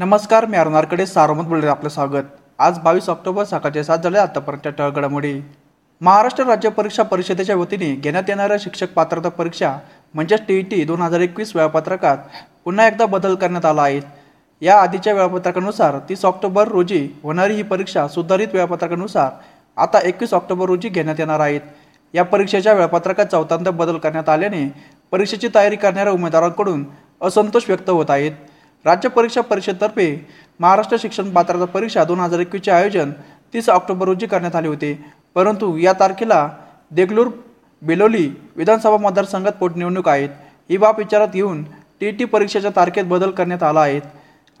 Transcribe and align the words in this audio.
नमस्कार 0.00 0.44
मी 0.46 0.56
अरुणारकडे 0.56 1.04
सारोमत 1.06 1.44
बोलले 1.44 1.66
आपलं 1.66 1.88
स्वागत. 1.88 2.24
आज 2.58 2.78
बावीस 2.78 3.08
ऑक्टोबर 3.08 3.44
सकाळचे 3.44 3.82
सात 3.84 3.98
झाले 3.98 4.18
आतापर्यंतच्या 4.18 4.72
ठळक 4.72 5.26
महाराष्ट्र 6.00 6.44
राज्य 6.44 6.68
परीक्षा 6.68 7.02
परिषदेच्या 7.02 7.56
वतीने 7.56 7.90
घेण्यात 7.94 8.28
येणाऱ्या 8.28 8.56
शिक्षक 8.60 8.92
पात्रता 8.94 9.28
परीक्षा 9.28 9.74
म्हणजेच 10.14 10.46
टी 10.48 10.58
ई 10.58 10.62
टी 10.62 10.82
दोन 10.84 11.02
हजार 11.02 11.20
एकवीस 11.20 11.54
वेळापत्रकात 11.56 12.18
पुन्हा 12.64 12.86
एकदा 12.86 13.06
बदल 13.06 13.34
करण्यात 13.34 13.64
आला 13.64 13.82
आहे. 13.82 14.00
या 14.62 14.76
आधीच्या 14.76 15.14
वेळापत्रकानुसार 15.14 15.98
तीस 16.08 16.24
ऑक्टोबर 16.24 16.68
रोजी 16.68 17.06
होणारी 17.22 17.54
ही 17.54 17.62
परीक्षा 17.62 18.06
सुधारित 18.08 18.54
वेळापत्रकानुसार 18.54 19.30
आता 19.76 20.00
एकवीस 20.08 20.32
ऑक्टोबर 20.34 20.66
रोजी 20.66 20.88
घेण्यात 20.88 21.20
येणार 21.20 21.40
आहेत 21.40 21.60
या 22.14 22.24
परीक्षेच्या 22.24 22.72
वेळापत्रकात 22.72 23.26
चौथ्यांदा 23.26 23.70
बदल 23.72 23.98
करण्यात 23.98 24.28
आल्याने 24.28 24.68
परीक्षेची 25.12 25.48
तयारी 25.54 25.76
करणाऱ्या 25.76 26.12
उमेदवारांकडून 26.12 26.84
असंतोष 27.20 27.64
व्यक्त 27.68 27.90
होत 27.90 28.10
आहेत 28.10 28.32
राज्य 28.84 29.08
परीक्षा 29.08 29.40
परिषदेतर्फे 29.42 30.06
महाराष्ट्र 30.60 30.96
शिक्षण 31.00 31.30
पात्रता 31.32 31.64
परीक्षा 31.64 32.04
दोन 32.04 32.20
हजार 32.20 32.40
एकवीसचे 32.40 32.70
आयोजन 32.70 33.10
तीस 33.54 33.68
ऑक्टोबर 33.70 34.06
रोजी 34.06 34.26
करण्यात 34.26 34.56
आले 34.56 34.68
होते. 34.68 34.92
परंतु 35.36 35.76
या 35.78 35.92
तारखेला 36.00 36.48
देगलूर 36.90 37.28
बेलोली 37.82 38.28
विधानसभा 38.56 38.96
मतदारसंघात 38.96 39.52
पोटनिवडणूक 39.60 40.08
आहेत. 40.08 40.28
ही 40.70 40.76
बाब 40.76 40.98
विचारात 40.98 41.28
घेऊन 41.28 41.62
टी 42.00 42.10
टी 42.10 42.24
परीक्षेच्या 42.24 42.70
तारखेत 42.76 43.04
बदल 43.04 43.30
करण्यात 43.30 43.62
आला 43.62 43.80
आहे. 43.80 44.00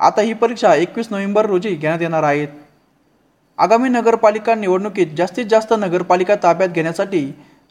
आता 0.00 0.22
ही 0.22 0.32
परीक्षा 0.32 0.74
एकवीस 0.74 1.06
नोव्हेंबर 1.10 1.46
रोजी 1.46 1.74
घेण्यात 1.74 2.00
येणार 2.00 2.22
आहेत 2.22 2.48
आगामी 3.58 3.88
नगरपालिका 3.88 4.54
निवडणुकीत 4.54 5.06
जास्तीत 5.16 5.46
जास्त 5.46 5.72
नगरपालिका 5.78 6.34
ताब्यात 6.42 6.68
घेण्यासाठी 6.68 7.24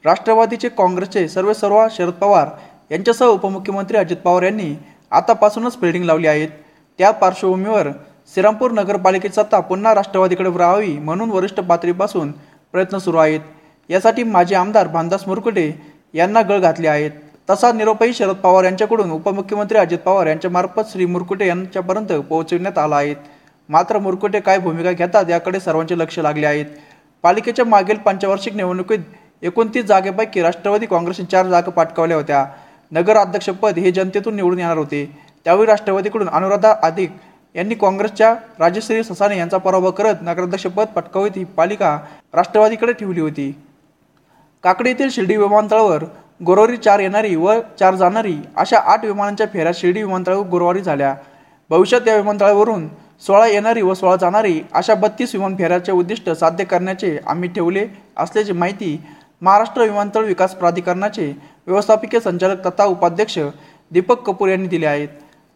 राष्ट्रवादीचे 0.05 0.69
काँग्रेसचे 0.69 1.27
सर्व 1.27 1.53
सर्व 1.53 1.85
शरद 1.91 2.13
पवार 2.13 2.47
यांच्यासह 2.91 3.25
उपमुख्यमंत्री 3.25 3.97
अजित 3.97 4.17
पवार 4.17 4.43
यांनी 4.43 4.73
आतापासूनच 5.11 5.79
फिल्डिंग 5.81 6.03
लावली 6.05 6.27
आहेत. 6.27 6.49
त्या 6.99 7.11
पार्श्वभूमीवर 7.11 7.87
श्रीरामपूर 8.33 8.71
नगरपालिकेची 8.71 9.35
सत्ता 9.35 9.59
पुन्हा 9.59 9.93
राष्ट्रवादीकडे 9.95 10.49
राहावी 10.57 10.97
म्हणून 10.97 11.29
वरिष्ठ 11.31 11.59
पातळीपासून 11.59 12.31
प्रयत्न 12.73 12.97
सुरू 12.97 13.17
आहेत. 13.17 13.39
यासाठी 13.89 14.23
माजी 14.23 14.55
आमदार 14.55 14.87
भानदास 14.87 15.27
मुरकुटे 15.27 15.71
यांना 16.13 16.41
गळ 16.41 16.59
घातले 16.59 16.87
आहेत. 16.87 17.11
तसा 17.49 17.71
निरोपही 17.71 18.13
शरद 18.13 18.35
पवार 18.35 18.63
यांच्याकडून 18.63 19.11
उपमुख्यमंत्री 19.11 19.77
अजित 19.77 19.99
पवार 19.99 20.27
यांच्यामार्फत 20.27 20.91
श्री 20.91 21.05
मुरकुटे 21.05 21.47
यांच्यापर्यंत 21.47 22.11
पोहोचविण्यात 22.29 22.77
आला 22.77 22.95
आहे. 22.95 23.15
मात्र 23.69 23.99
मुरकुटे 23.99 24.39
काय 24.39 24.57
भूमिका 24.57 24.91
घेतात 24.91 25.29
याकडे 25.29 25.59
सर्वांचे 25.59 25.97
लक्ष 25.97 26.19
लागले 26.19 26.45
आहेत. 26.45 26.65
पालिकेच्या 27.23 27.65
मागील 27.65 27.97
पंचवार्षिक 27.97 28.55
निवडणुकीत 28.55 28.99
एकोणतीस 29.41 29.85
जागेपैकी 29.85 30.41
राष्ट्रवादी 30.41 30.85
काँग्रेसने 30.85 31.25
चार 31.25 31.45
जागा 31.45 31.71
पाठकावल्या 31.71 32.17
होत्या. 32.17 32.45
नगर 32.91 33.17
अध्यक्षपद 33.17 33.77
हे 33.77 33.91
जनतेतून 33.91 34.35
निवडून 34.35 34.59
येणार 34.59 34.77
होते. 34.77 35.05
त्यावेळी 35.45 35.65
राष्ट्रवादीकडून 35.67 36.29
अनुराधा 36.29 36.73
अधिक 36.83 37.11
यांनी 37.55 37.75
काँग्रेसच्या 37.75 38.33
राजश्री 38.59 39.03
ससाने 39.03 39.37
यांचा 39.37 39.57
पराभव 39.57 39.91
करत 39.91 40.21
नगराध्यक्षपद 40.21 40.87
पटकावत 40.95 41.37
ही 41.37 41.43
पालिका 41.57 41.97
राष्ट्रवादीकडे 42.33 42.93
ठेवली 42.93 43.21
होती. 43.21 43.51
काकडी 44.63 44.89
येथील 44.89 45.09
शिर्डी 45.11 45.37
विमानतळावर 45.37 46.03
गुरुवारी 46.41 46.77
चार 46.77 46.99
येणारी 46.99 47.35
व 47.35 47.53
चार 47.79 47.95
जाणारी 47.95 48.35
अशा 48.57 48.79
आठ 48.83 49.05
विमानांच्या 49.05 49.47
फेऱ्या 49.53 49.71
शिर्डी 49.75 50.03
विमानतळावर 50.03 50.47
गुरुवारी 50.47 50.81
झाल्या. 50.81 51.13
भविष्यात 51.69 52.07
या 52.07 52.15
विमानतळावरून 52.15 52.87
सोळा 53.27 53.47
येणारी 53.47 53.81
व 53.81 53.93
सोळा 53.93 54.15
जाणारी 54.15 54.59
अशा 54.73 54.93
बत्तीस 54.95 55.33
विमान 55.35 55.55
फेऱ्याचे 55.55 55.91
उद्दिष्ट 55.91 56.29
साध्य 56.29 56.63
करण्याचे 56.63 57.17
आम्ही 57.27 57.49
ठेवले 57.49 57.85
असल्याची 58.17 58.51
माहिती 58.51 58.97
महाराष्ट्र 59.41 59.81
विमानतळ 59.81 60.25
विकास 60.25 60.55
प्राधिकरणाचे 60.55 61.31
व्यवस्थापकीय 61.69 62.19
संचालक 62.19 62.65
तथा 62.65 62.85
उपाध्यक्ष 62.85 63.37
दीपक 63.91 64.23
कपूर 64.25 64.49
यांनी 64.49 64.67
दिले 64.67 64.85
आहेत. 64.85 65.07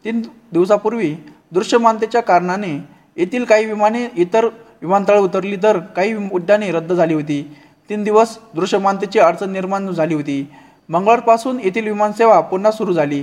तीन 0.04 0.20
दिवसापूर्वी 0.52 1.14
दृश्यमानतेच्या 1.52 2.20
कारणाने 2.22 2.72
येथील 3.16 3.44
काही 3.44 3.64
विमाने 3.66 4.06
इतर 4.16 4.46
विमानतळ 4.82 5.18
उतरली 5.18 5.56
तर 5.62 5.78
काही 5.96 6.14
उड्डाणे 6.32 6.70
रद्द 6.72 6.92
झाली 6.92 7.14
होती. 7.14 7.42
तीन 7.90 8.04
दिवस 8.04 8.36
दृश्यमानतेची 8.54 9.18
अडचण 9.18 9.50
निर्माण 9.52 9.90
झाली 9.92 10.14
होती. 10.14 10.46
मंगळवारपासून 10.88 11.58
येथील 11.64 11.84
विमानसेवा 11.84 12.40
पुन्हा 12.40 12.70
सुरू 12.72 12.92
झाली. 12.92 13.22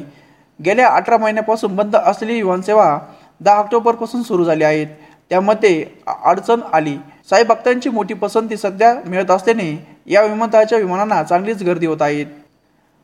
गेल्या 0.59 0.87
अठरा 0.87 1.17
महिन्यापासून 1.17 1.75
बंद 1.75 1.95
असलेली 1.95 2.41
विमानसेवा 2.41 2.97
दहा 3.41 3.55
ऑक्टोबरपासून 3.55 4.23
सुरू 4.23 4.43
झाली 4.45 4.63
आहेत 4.63 4.87
त्यामध्ये 5.31 5.85
अडचण 6.07 6.59
आली. 6.73 6.95
साई 7.29 7.43
भक्तांची 7.43 7.89
मोठी 7.89 8.13
पसंती 8.13 8.57
सध्या 8.57 8.93
मिळत 9.05 9.31
असल्याने 9.31 9.71
या 10.07 10.21
विमानतळाच्या 10.23 10.77
विमानांना 10.77 11.21
चांगलीच 11.23 11.63
गर्दी 11.63 11.85
होत 11.85 12.01
आहेत 12.01 12.25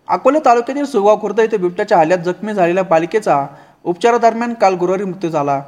अकोला 0.07 0.39
तालुक्यातील 0.45 0.85
सुगाव 0.85 1.19
खुर्द 1.21 1.39
येथे 1.39 1.57
बिबट्याच्या 1.57 1.97
हल्ल्यात 1.97 2.19
जखमी 2.25 2.53
झालेल्या 2.53 2.83
पालिकेचा 2.83 3.45
उपचारादरम्यान 3.85 4.53
काल 4.53 4.75
गुरुवारी 4.75 5.03
मृत्यू 5.03 5.29
झाला. 5.29 5.61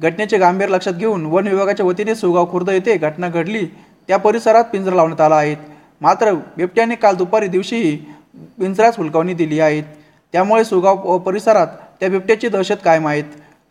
घटनेचे 0.00 0.38
गांभीर्य 0.38 0.72
लक्षात 0.72 0.92
घेऊन 0.92 1.24
वन 1.26 1.48
विभागाच्या 1.48 1.86
वतीने 1.86 2.14
सुगाव 2.14 2.46
खुर्द 2.50 2.68
येथे 2.70 2.96
घटना 2.96 3.28
घडली. 3.28 3.64
त्या 4.08 4.16
परिसरात 4.16 4.64
पिंजरा 4.72 4.94
लावण्यात 4.96 5.20
आला 5.20 5.36
आहे. 5.36 5.54
मात्र 6.00 6.32
बिबट्याने 6.56 6.94
काल 6.94 7.16
दुपारी 7.16 7.46
दिवशीही 7.48 7.96
पिंजऱ्यास 8.58 8.96
हुलकावणी 8.98 9.34
दिली 9.34 9.60
आहेत 9.60 9.84
त्यामुळे 10.34 10.64
सुगाव 10.64 11.18
परिसरात 11.18 11.66
त्या 12.00 12.08
बिबट्याची 12.08 12.48
दहशत 12.48 12.84
कायम 12.84 13.06
आहेत 13.08 13.24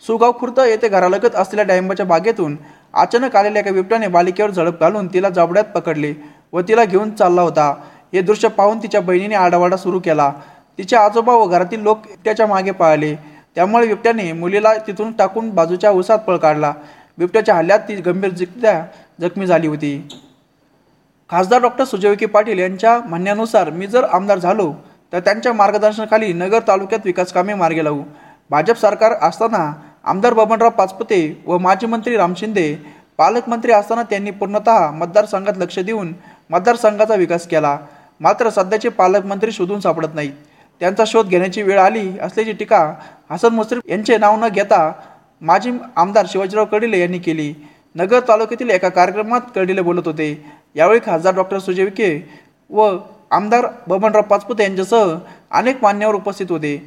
सुगाव 0.04 0.32
खुर्द 0.40 0.60
येथे 0.60 0.88
घरालगत 0.88 1.36
असलेल्या 1.36 1.66
डाळिंबाच्या 1.66 2.06
बागेतून 2.06 2.56
अचानक 2.94 3.36
आलेल्या 3.36 3.62
एका 3.62 3.72
बिबट्याने 3.72 4.08
बालिकेवर 4.08 4.52
झडप 4.52 4.80
घालून 4.80 5.08
तिला 5.14 5.30
जबड्यात 5.30 5.66
पकडले 5.76 6.14
व 6.54 6.62
तिला 6.68 6.84
घेऊन 6.86 7.10
चालला 7.12 7.42
होता. 7.42 7.74
हे 8.14 8.22
दृश्य 8.22 8.48
पाहून 8.48 8.84
तिच्या 8.84 9.02
बहिणीने 9.02 9.36
आडावाडा 9.36 9.78
सुरू 9.78 10.00
केला. 10.00 10.32
तिचे 10.80 10.96
आजोबा 10.96 11.34
व 11.34 11.46
घरातील 11.48 11.82
लोक 11.84 11.98
बिबट्याच्या 12.00 12.48
मागे 12.48 12.72
पळाले 12.72 13.14
त्यामुळे 13.56 13.88
बिबट्याने 13.88 14.32
मुलीला 14.34 14.74
तिथून 14.88 15.12
टाकून 15.12 15.50
बाजूच्या 15.50 15.92
उसात 15.92 16.20
पळ 16.28 16.38
काढला. 16.38 16.74
बिबट्याच्या 17.18 17.56
हल्ल्यात 17.56 17.80
ती 17.88 17.96
गंभीर 18.02 18.32
जखमी 19.20 19.46
झाली 19.48 19.68
होती. 19.68 20.08
खासदार 21.30 21.62
डॉक्टर 21.62 21.84
सुजय 21.84 22.10
विखे 22.10 22.26
पाटील 22.26 22.60
यांच्या 22.60 22.98
म्हणण्यानुसार 23.00 23.70
मी 23.70 23.88
जर 23.88 24.04
आमदार 24.04 24.40
झालो 24.40 24.72
तर 25.14 25.20
त्यांच्या 25.20 25.54
मार्गदर्शनाखाली 25.54 26.32
नगर 26.34 26.60
तालुक्यात 26.68 27.06
विकास 27.06 27.34
कामे 27.34 27.54
मार्गे 27.54 27.84
लावू. 27.84 28.04
भाजप 28.50 28.78
सरकार 28.78 29.14
असताना 29.28 29.72
आमदार 30.04 30.34
बबनराव 30.34 30.70
पाचपुते 30.70 31.20
व 31.46 31.58
माजी 31.58 31.88
मंत्री 31.88 32.16
राम 32.18 32.34
शिंदे 32.38 32.74
पालकमंत्री 33.18 33.72
असताना 33.72 34.04
त्यांनी 34.04 34.32
पूर्णतः 34.32 34.90
मतदारसंघात 34.92 35.58
लक्ष 35.58 35.80
देऊन 35.80 36.14
मतदारसंघाचा 36.50 37.16
विकास 37.16 37.48
केला. 37.48 37.78
मात्र 38.22 38.50
सध्याचे 38.50 38.90
पालकमंत्री 38.90 39.52
शोधून 39.52 39.80
सापडत 39.80 40.16
नाहीत. 40.16 40.32
त्यांचा 40.82 41.04
शोध 41.08 41.28
घेण्याची 41.28 41.62
वेळ 41.62 41.80
आली 41.80 42.08
असल्याची 42.22 42.52
टीका 42.52 42.80
हसन 43.32 43.54
मुश्रीफ 43.54 43.82
यांचे 43.90 44.18
नाव 44.18 44.36
न 44.40 44.48
घेता 44.48 44.92
माजी 45.42 45.72
आमदार 45.96 46.26
शिवाजीराव 46.30 46.66
कडिले 46.66 47.00
यांनी 47.00 47.20
केली. 47.20 47.54
नगर 47.96 48.20
तालुक्यातील 48.28 48.70
एका 48.70 48.90
कार्यक्रमात 48.90 49.42
कडिले 49.56 49.82
बोलत 49.82 50.08
होते. 50.08 50.32
यावेळी 50.76 51.00
खासदार 51.06 51.36
डॉक्टर 51.36 51.60
सुजय 51.60 51.84
विखे 51.84 52.20
व 52.70 52.90
आमदार 53.32 53.68
बबनराव 53.88 54.22
पाचपुते 54.22 54.64
यांच्यासह 54.64 55.16
अनेक 55.52 55.84
मान्यवर 55.84 56.16
उपस्थित 56.16 56.52
होते. 56.52 56.78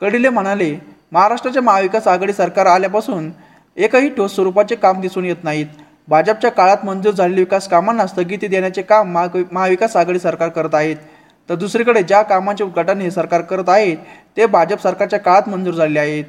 कडिले 0.00 0.28
म्हणाले 0.28 0.74
महाराष्ट्राच्या 1.12 1.62
महाविकास 1.62 2.08
आघाडी 2.08 2.32
सरकार 2.32 2.66
आल्यापासून 2.66 3.30
एकही 3.76 4.08
ठोस 4.08 4.34
स्वरूपाचे 4.34 4.74
काम 4.74 5.00
दिसून 5.00 5.24
येत 5.24 5.44
नाहीत. 5.44 5.66
भाजपच्या 6.08 6.50
काळात 6.50 6.84
मंजूर 6.84 7.14
झालेली 7.14 7.40
विकास 7.40 7.68
कामांना 7.68 8.06
स्थगिती 8.06 8.46
देण्याचे 8.46 8.82
काम 8.82 9.18
महाविकास 9.52 9.96
आघाडी 9.96 10.18
सरकार 10.18 10.48
करत 10.48 10.74
आहेत. 10.74 10.96
तर 11.48 11.54
दुसरीकडे 11.54 12.02
ज्या 12.02 12.22
कामांचे 12.22 12.64
उद्घाटन 12.64 13.00
हे 13.00 13.10
सरकार 13.10 13.40
करत 13.40 13.68
आहे 13.68 13.94
ते 14.36 14.46
भाजप 14.46 14.82
सरकारच्या 14.82 15.18
काळात 15.18 15.48
मंजूर 15.48 15.74
झाले 15.74 15.98
आहेत. 15.98 16.24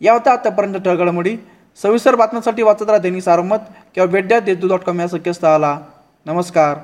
या 0.00 0.12
होत्या 0.12 0.32
आतापर्यंत 0.32 0.74
ठळगडमोडी. 0.74 1.36
सविस्तर 1.82 2.14
बातम्यांसाठी 2.14 2.62
वाचत 2.62 2.82
राहा 2.82 2.98
दैनिक 2.98 3.22
सारमत 3.22 3.58
किंवा 3.94 4.06
भेट 4.06 4.28
द्या 4.28 4.40
देशदू 4.40 4.68
डॉट 4.68 4.80
कॉम 4.80 5.00
या 5.00 5.08
संकेतस्थळाला 5.08 5.78
नमस्कार. 6.26 6.76